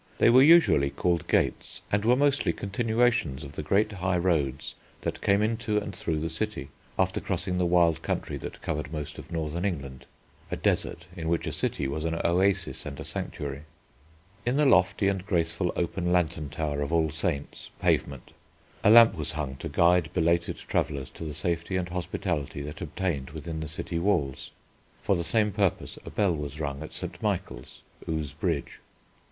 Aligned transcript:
They 0.17 0.31
were 0.31 0.41
usually 0.41 0.89
called 0.89 1.27
gates 1.27 1.81
and 1.91 2.03
were 2.03 2.15
mostly 2.15 2.53
continuations 2.53 3.43
of 3.43 3.53
the 3.53 3.61
great 3.61 3.91
high 3.91 4.17
roads 4.17 4.73
that 5.01 5.21
came 5.21 5.43
into 5.43 5.77
and 5.77 5.95
through 5.95 6.19
the 6.21 6.27
city, 6.31 6.69
after 6.97 7.21
crossing 7.21 7.59
the 7.59 7.67
wild 7.67 8.01
country 8.01 8.37
that 8.37 8.63
covered 8.63 8.91
most 8.91 9.19
of 9.19 9.31
northern 9.31 9.63
England, 9.63 10.05
a 10.49 10.55
desert 10.55 11.05
in 11.15 11.27
which 11.29 11.45
a 11.45 11.53
city 11.53 11.87
was 11.87 12.03
an 12.03 12.19
oasis 12.25 12.83
and 12.87 12.99
a 12.99 13.03
sanctuary. 13.03 13.61
In 14.43 14.57
the 14.57 14.65
lofty 14.65 15.07
and 15.07 15.23
graceful 15.23 15.71
open 15.75 16.11
lantern 16.11 16.49
tower 16.49 16.81
of 16.81 16.91
All 16.91 17.11
Saints, 17.11 17.69
Pavement, 17.79 18.31
a 18.83 18.89
lamp 18.89 19.13
was 19.13 19.33
hung 19.33 19.55
to 19.57 19.69
guide 19.69 20.09
belated 20.15 20.57
travellers 20.57 21.11
to 21.11 21.23
the 21.23 21.35
safety 21.35 21.75
and 21.75 21.89
hospitality 21.89 22.63
that 22.63 22.81
obtained 22.81 23.29
within 23.29 23.59
the 23.59 23.67
city 23.67 23.99
walls. 23.99 24.49
For 25.03 25.15
the 25.15 25.23
same 25.23 25.51
purpose 25.51 25.99
a 26.03 26.09
bell 26.09 26.35
was 26.35 26.59
rung 26.59 26.81
at 26.81 26.91
St. 26.93 27.21
Michael's, 27.21 27.83
Ouse 28.09 28.33
Bridge. 28.33 28.79